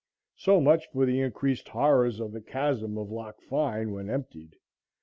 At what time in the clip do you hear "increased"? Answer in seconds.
1.21-1.69